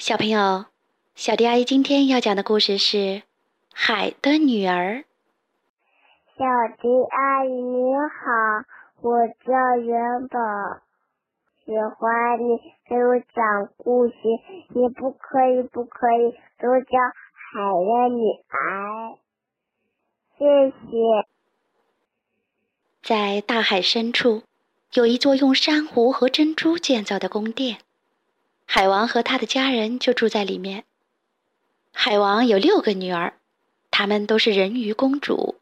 [0.00, 0.66] 小朋友，
[1.16, 2.96] 小迪阿姨今天要讲的故事是
[3.74, 4.94] 《海的女儿》。
[6.36, 6.44] 小
[6.80, 8.64] 迪阿姨你好，
[9.02, 10.38] 我叫元宝，
[11.64, 14.14] 喜欢你给我讲故事。
[14.68, 16.30] 你不可以，不可以
[16.60, 17.02] 都讲
[17.34, 19.18] 海的女儿。
[20.38, 21.26] 谢谢。
[23.02, 24.44] 在大海深处，
[24.92, 27.78] 有一座用珊瑚和珍珠建造的宫殿。
[28.70, 30.84] 海王和他的家人就住在里面。
[31.90, 33.32] 海王有六个女儿，
[33.90, 35.56] 她们都是人鱼公主。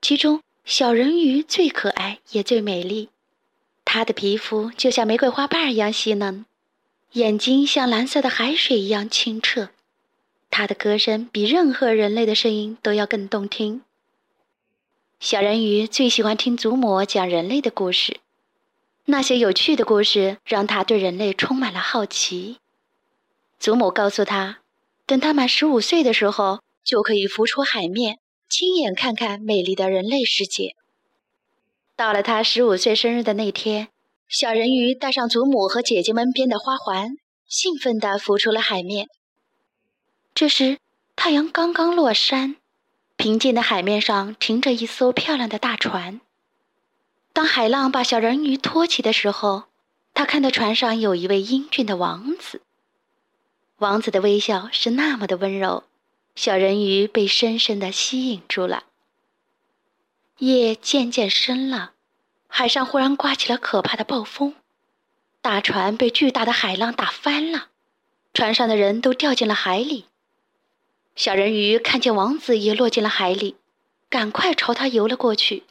[0.00, 3.08] 其中，小人鱼最可爱也最美丽。
[3.84, 6.46] 她的皮肤就像玫瑰花瓣一样细嫩，
[7.14, 9.70] 眼睛像蓝色的海水一样清澈。
[10.48, 13.82] 她的歌声比任何人类的声音都要更动听。
[15.18, 18.20] 小人鱼最喜欢听祖母讲人类的故事。
[19.10, 22.58] 那些有趣的故事让他对人类充满了好奇。
[23.58, 24.58] 祖母告诉他，
[25.06, 28.18] 等他满十五岁的时候，就可以浮出海面，
[28.50, 30.76] 亲眼看看美丽的人类世界。
[31.96, 33.88] 到了他十五岁生日的那天，
[34.28, 39.08] 小人鱼带上祖母和姐姐们编的花环，兴奋地浮出了海面。
[40.34, 40.76] 这时，
[41.16, 42.56] 太阳刚刚落山，
[43.16, 46.20] 平静的海面上停着一艘漂亮的大船。
[47.32, 49.64] 当海浪把小人鱼托起的时候，
[50.12, 52.62] 他看到船上有一位英俊的王子。
[53.76, 55.84] 王子的微笑是那么的温柔，
[56.34, 58.84] 小人鱼被深深的吸引住了。
[60.38, 61.92] 夜渐渐深了，
[62.48, 64.54] 海上忽然刮起了可怕的暴风，
[65.40, 67.68] 大船被巨大的海浪打翻了，
[68.34, 70.06] 船上的人都掉进了海里。
[71.14, 73.56] 小人鱼看见王子也落进了海里，
[74.08, 75.64] 赶快朝他游了过去。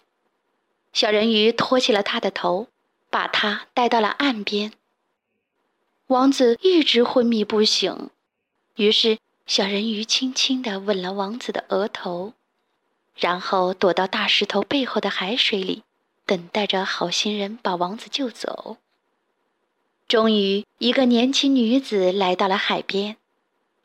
[0.98, 2.70] 小人鱼托起了他的头，
[3.12, 4.72] 把他带到了岸边。
[6.08, 8.10] 王子一直昏迷不醒，
[8.78, 12.34] 于是小人鱼轻轻地吻了王子的额头，
[13.16, 15.84] 然后躲到大石头背后的海水里，
[16.26, 18.78] 等待着好心人把王子救走。
[20.08, 23.18] 终于，一个年轻女子来到了海边，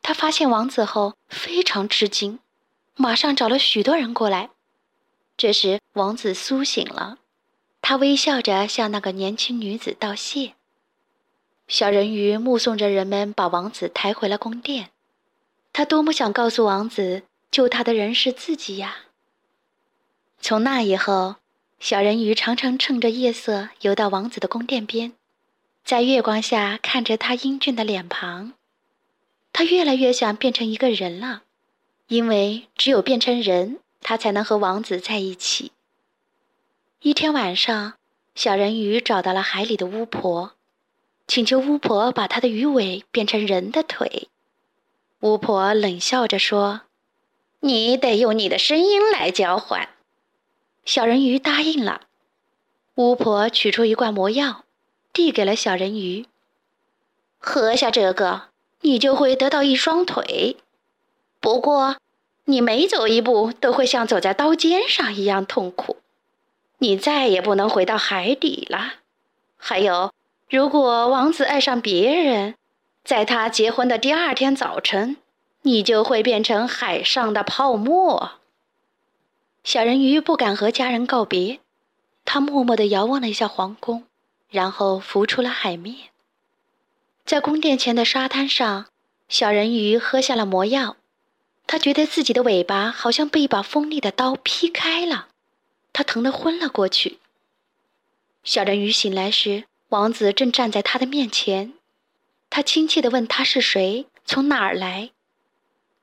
[0.00, 2.38] 她发现王子后非常吃惊，
[2.96, 4.48] 马上找了许多人过来。
[5.36, 7.18] 这时，王子苏醒了，
[7.80, 10.54] 他微笑着向那个年轻女子道谢。
[11.66, 14.90] 小人鱼目送着人们把王子抬回了宫殿，
[15.72, 19.06] 他多么想告诉王子，救他的人是自己呀！
[20.40, 21.36] 从那以后，
[21.80, 25.12] 小人鱼常常趁着夜色游到王子的宫殿边，
[25.84, 28.52] 在月光下看着他英俊的脸庞。
[29.52, 31.42] 他越来越想变成一个人了，
[32.08, 33.78] 因为只有变成人。
[34.02, 35.72] 他才能和王子在一起。
[37.00, 37.94] 一天晚上，
[38.34, 40.52] 小人鱼找到了海里的巫婆，
[41.26, 44.28] 请求巫婆把他的鱼尾变成人的腿。
[45.20, 46.82] 巫婆冷笑着说
[47.60, 49.88] ：“你得用你的声音来交换。”
[50.84, 52.08] 小人鱼答应了。
[52.96, 54.64] 巫婆取出一罐魔药，
[55.12, 56.26] 递给了小人鱼
[57.38, 58.48] ：“喝下这个，
[58.80, 60.56] 你就会得到一双腿。
[61.40, 61.96] 不过……”
[62.44, 65.98] 你每走一步都会像走在刀尖上一样痛苦，
[66.78, 68.94] 你再也不能回到海底了。
[69.56, 70.12] 还有，
[70.50, 72.56] 如果王子爱上别人，
[73.04, 75.16] 在他结婚的第二天早晨，
[75.62, 78.32] 你就会变成海上的泡沫。
[79.62, 81.60] 小人鱼不敢和家人告别，
[82.24, 84.04] 他默默地遥望了一下皇宫，
[84.50, 85.96] 然后浮出了海面。
[87.24, 88.86] 在宫殿前的沙滩上，
[89.28, 90.96] 小人鱼喝下了魔药。
[91.66, 95.28] 他觉得自己的尾巴好像被一把锋利的刀劈开了，
[95.92, 97.18] 他疼得昏了过去。
[98.44, 101.74] 小人鱼醒来时，王子正站在他的面前，
[102.50, 105.10] 他亲切地问他是谁，从哪儿来。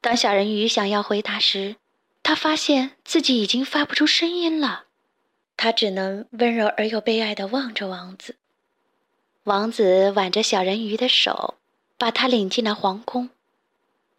[0.02, 1.76] 当小人鱼想要回答时，
[2.24, 4.86] 他发现自己已经发不出声音了，
[5.58, 8.36] 他只能温柔而又悲哀地望着王子。
[9.44, 11.56] 王子挽着小人鱼的手，
[11.98, 13.30] 把他领进了皇宫。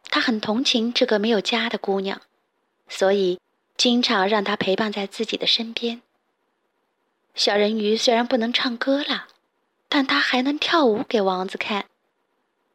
[0.04, 2.20] 他很同情这个没有家的姑娘，
[2.88, 3.38] 所以
[3.76, 6.02] 经常让她陪伴在自己的身边。
[7.34, 9.28] 小人鱼虽然不能唱歌了，
[9.88, 11.86] 但他还能跳舞给王子看。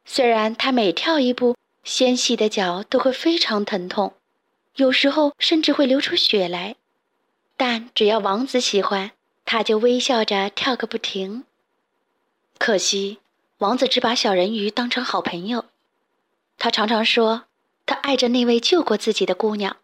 [0.04, 4.14] 虽然他每跳一步，纤细的脚都会非常疼痛，
[4.76, 6.76] 有时候甚至会流出血来，
[7.56, 9.10] 但只要王子喜欢，
[9.44, 11.44] 他就微笑着跳个不停。
[12.58, 13.18] 可惜，
[13.58, 15.66] 王子只把小人鱼当成好朋友。
[16.58, 17.44] 他常常说，
[17.84, 19.76] 他爱着那位救过自己的姑娘。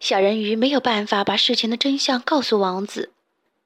[0.00, 3.12] 小人鱼没有办法把事情的真相告诉王子，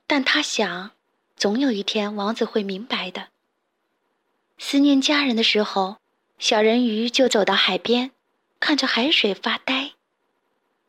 [0.06, 0.90] 但他想，
[1.36, 3.28] 总有一天王子会明白的。
[4.58, 5.96] 思念家人的时候，
[6.38, 8.10] 小人鱼就走到海边，
[8.60, 9.92] 看着海水发呆。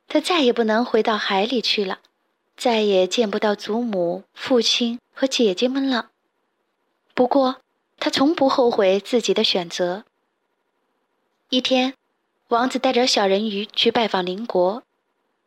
[0.07, 2.00] 他再也不能回到海里去了，
[2.56, 6.12] 再也见不到祖母、父亲和姐姐们了。
[7.13, 7.62] 不过，
[8.00, 10.06] 他从不后悔自己的选择。
[11.53, 11.94] 一天，
[12.47, 14.81] 王子带着小人鱼去拜访邻国，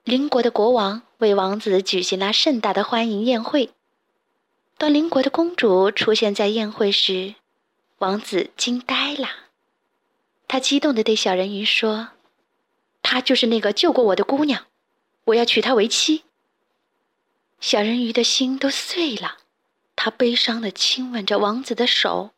[0.05, 3.71] 邻国的国王为王子举行了盛大的欢迎宴会。
[4.79, 7.35] 当邻国的公主出现在宴会时，
[7.99, 9.29] 王子惊呆了。
[10.47, 12.11] 他激动地对小人鱼说
[13.03, 14.67] ：“她就是那个救过我的姑娘，
[15.25, 16.23] 我要娶她为妻。”
[17.59, 19.39] 小人鱼的心都碎了，
[19.97, 22.31] 他悲伤地亲吻着王子的手。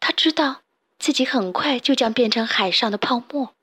[0.00, 0.61] 他知道
[1.02, 3.56] 自己很快就将变成海上的泡沫。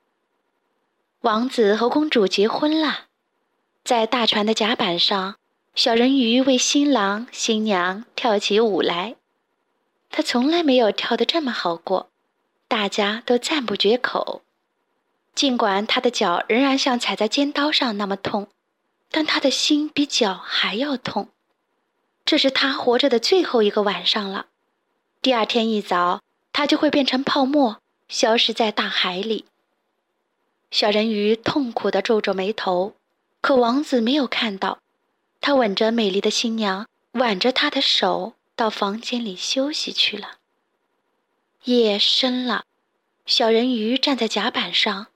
[1.22, 3.06] 王子和公主结婚了，
[3.82, 5.36] 在大船的甲板上。
[5.74, 9.16] 小人鱼为新郎新娘跳起舞来，
[10.10, 12.10] 他从来没有跳得这么好过，
[12.68, 14.42] 大家都赞不绝口。
[15.34, 18.48] 尽管他的脚仍然像踩在尖刀上那么痛，
[19.10, 21.28] 但他的心比脚还要痛。
[22.26, 24.48] 这是他活着的最后一个晚上了。
[25.22, 26.20] 第二天一早，
[26.60, 29.46] 它就会变成泡沫，消失在大海里。
[30.70, 32.94] 小人鱼痛苦地皱皱眉头，
[33.40, 34.80] 可王子没有看到。
[35.40, 40.32] 他吻着美丽的新娘，挽着她的手，到房间里休息去了。
[41.64, 42.66] 夜深了，
[43.24, 45.06] 小人鱼站在甲板上，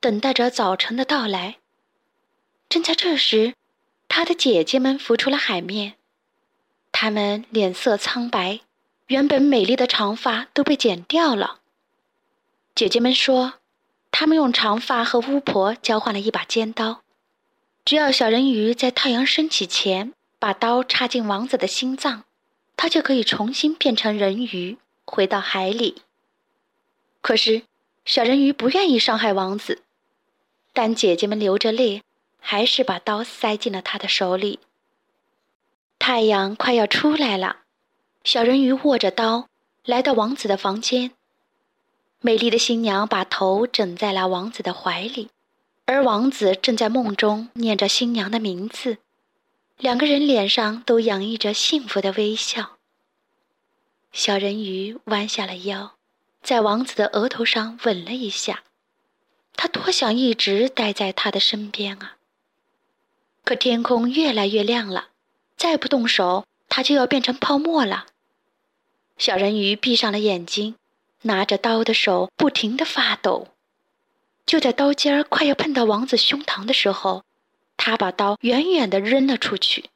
[0.00, 1.58] 等待着早晨的到来。
[2.70, 3.52] 正在这时，
[4.08, 5.96] 他的姐姐们浮出了海面，
[6.90, 8.60] 她们脸色苍白，
[9.06, 11.60] 原本美丽的长发都被剪掉了。
[12.74, 13.54] 姐姐们说，
[14.10, 17.02] 她们用长发和巫婆交换了一把尖刀。
[17.84, 22.24] 只要小人鱼在太阳升起前把刀插进王子的心脏，
[22.76, 26.02] 他就可以重新变成人鱼，回到海里。
[27.20, 27.62] 可是，
[28.04, 29.82] 小人鱼不愿意伤害王子，
[30.72, 32.02] 但姐姐们流着泪，
[32.40, 34.58] 还是把刀塞进了他的手里。
[36.00, 37.60] 太阳快要出来了，
[38.26, 39.48] 小人鱼握着刀
[39.84, 41.12] 来到王子的房间。
[42.20, 45.28] 美丽的新娘把头枕在了王子的怀里。
[45.84, 48.98] 而王子正在梦中念着新娘的名字，
[49.78, 52.78] 两个人脸上都洋溢着幸福的微笑。
[54.10, 55.94] 小人鱼弯下了腰，
[56.42, 58.64] 在王子的额头上吻了一下。
[59.54, 62.16] 他多想一直待在他的身边啊！
[63.44, 65.10] 可天空越来越亮了，
[65.56, 68.06] 再不动手，他就要变成泡沫了。
[69.18, 70.76] 小人鱼闭上了眼睛，
[71.22, 73.48] 拿着刀的手不停地发抖。
[74.44, 77.24] 就在刀尖儿快要碰到王子胸膛的时候，
[77.76, 79.90] 他把刀远远地扔了出去。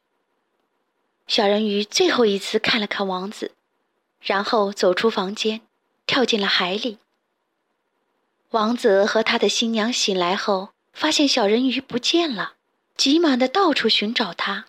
[1.27, 3.51] 小人鱼最后一次看了看王子，
[4.19, 5.61] 然后走出房间，
[6.05, 6.97] 跳进了海里。
[8.49, 12.55] 王子和他的新娘醒来后，发现小人鱼不见了，
[12.97, 14.65] 急忙地到处寻找他。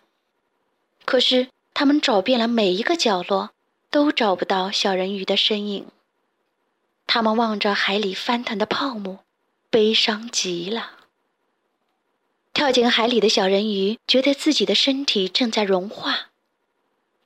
[1.05, 3.51] 可是他们找遍了每一个角落，
[3.93, 5.87] 都找不到小人鱼的身影。
[7.07, 9.21] 他们望着海里翻腾的泡沫。
[9.71, 10.99] 悲伤极了。
[12.53, 16.27] 跳进海里的小人鱼觉得自己的身体正在融化，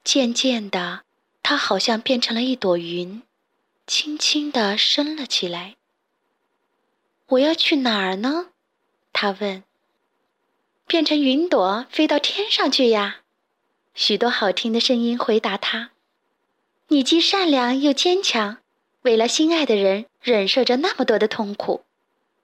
[0.05, 1.03] 渐渐的，
[1.43, 3.21] 它好像变成了一朵云，
[3.85, 5.75] 轻轻地升了起来。
[7.31, 8.51] 我要去哪儿呢？
[9.13, 9.65] 他问。
[10.87, 13.23] 变成云朵飞到天上去呀！
[13.93, 15.91] 许多好听的声音回答他。
[16.89, 18.59] 你既善良又坚强，
[19.03, 21.85] 为了心爱的人忍受着那么多的痛苦。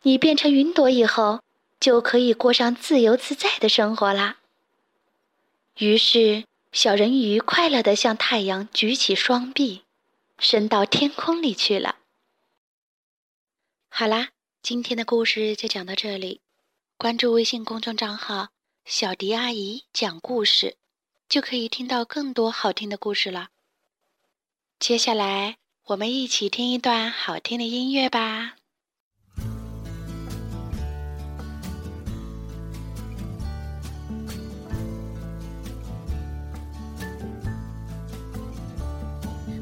[0.02, 1.40] 你变成云朵以后，
[1.78, 4.38] 就可以过上自由自在的生活啦。
[5.78, 9.82] 于是，小人鱼快乐地向太阳举起双臂，
[10.38, 11.98] 升到天空里去了。
[13.88, 14.30] 好啦，
[14.60, 16.40] 今天的故事就讲到这里。
[16.96, 18.48] 关注微信公众账号
[18.84, 20.74] “小迪阿姨讲故事”，
[21.28, 23.50] 就可以听到更多好听的故事了。
[24.81, 25.57] 接下来，
[25.87, 28.53] 我们一起听一段好听的音乐吧。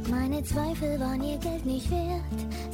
[0.07, 2.22] Meine Zweifel waren ihr Geld nicht wert,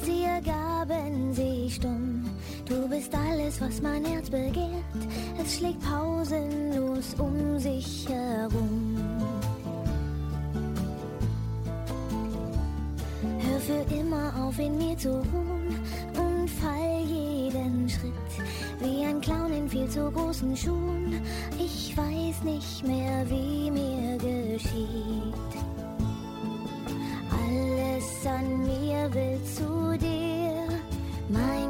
[0.03, 2.25] sie ergaben sich stumm.
[2.65, 4.83] Du bist alles, was mein Herz begehrt,
[5.37, 9.34] es schlägt pausenlos um sich herum.
[13.66, 15.80] Für immer auf, in mir zu ruhen
[16.16, 18.12] und fall jeden Schritt
[18.80, 21.20] wie ein Clown in viel zu großen Schuhen.
[21.58, 25.66] Ich weiß nicht mehr, wie mir geschieht
[28.26, 30.06] an mir will zu dir
[31.28, 31.65] zu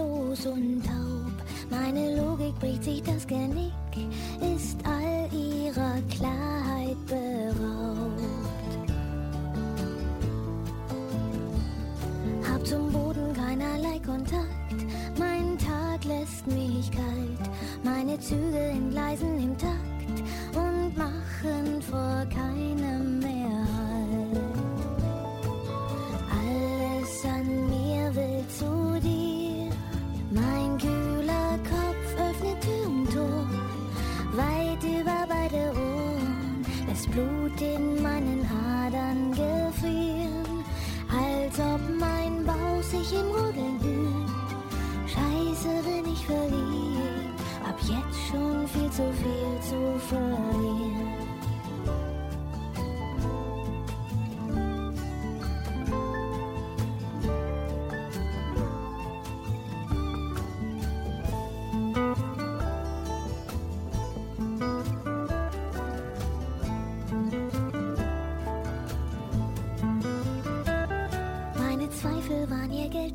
[0.00, 1.32] sprachlos und taub.
[1.70, 3.72] Meine Logik bricht sich das Genick,
[4.56, 8.20] ist all ihrer Klarheit beraubt.
[12.50, 14.86] Hab zum Boden keinerlei Kontakt,
[15.18, 17.50] mein Tag lässt mich kalt,
[17.84, 19.79] meine Züge entgleisen im Takt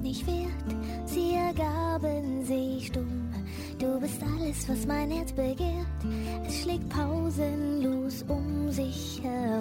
[0.05, 3.33] nicht wert, sie ergaben sich stumm.
[3.79, 5.65] Du bist alles, was mein Herz begehrt,
[6.47, 9.54] es schlägt pausenlos um sich herum.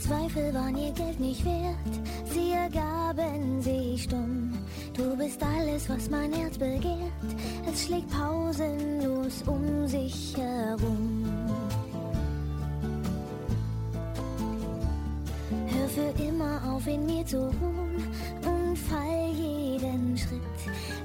[0.00, 2.00] Zweifel waren ihr Geld nicht wert,
[2.32, 4.50] sie ergaben sich stumm.
[4.96, 7.12] Du bist alles, was mein Herz begehrt,
[7.70, 11.24] es schlägt pausenlos um sich herum.
[15.68, 18.02] Hör für immer auf, in mir zu ruhen
[18.46, 20.40] und fall jeden Schritt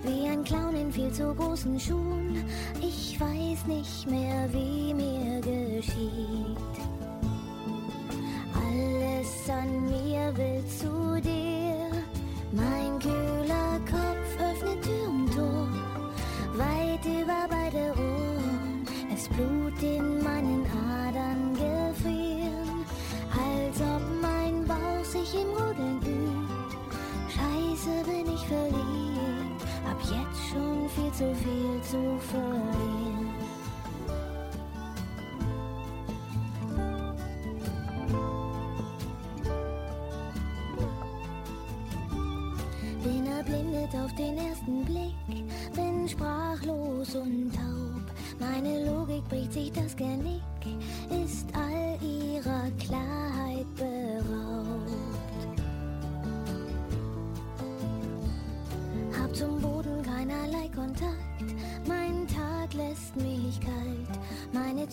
[0.03, 2.45] wie ein Clown in viel zu großen Schuhen.
[2.81, 6.84] Ich weiß nicht mehr, wie mir geschieht.
[9.47, 11.91] An mir will zu dir.
[12.51, 13.34] Mein kühler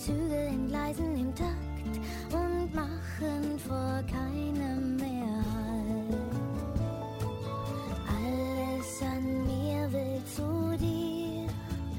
[0.05, 6.17] Meine Züge entgleisen im Takt und machen vor keinem mehr Halt.
[8.07, 11.47] Alles an mir will zu dir.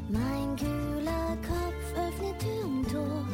[0.09, 3.25] Mein kühler Kopf öffnet Tür und Tor,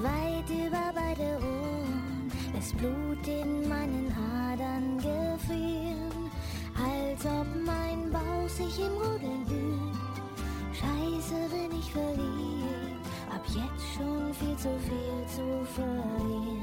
[0.00, 2.32] weit über beide Ohren.
[2.54, 4.12] Das Blut in meinen
[4.46, 6.30] Adern gefrieren,
[6.76, 9.98] als ob mein Bauch sich im Rodeln übt.
[10.72, 12.81] Scheiße, bin ich verliebt, ab
[13.54, 16.62] jetzt schon viel zu viel zu verlieren.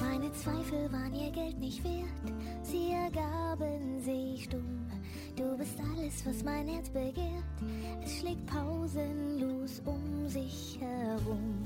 [0.00, 2.04] Meine Zweifel waren ihr Geld nicht wert,
[2.62, 4.77] sie ergaben sich stumm.
[5.38, 7.44] Du bist alles, was mein Herz begehrt.
[8.04, 11.64] Es schlägt pausenlos um sich herum.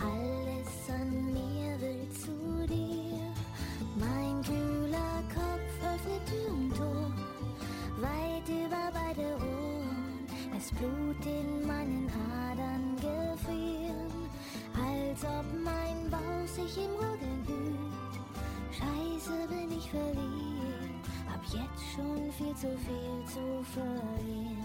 [0.00, 3.34] Alles an mir will zu dir.
[3.98, 7.10] Mein kühler Kopf öffnet Tür und Tor,
[7.98, 10.26] weit über beide Ohren.
[10.54, 12.08] Das Blut in meinen
[12.46, 14.30] Adern gefrieren,
[14.76, 17.90] als ob mein Bauch sich im Rudern hüllt.
[18.70, 20.29] Scheiße, bin ich verliebt,
[21.40, 24.59] hab jetzt schon viel zu viel zu verlieren.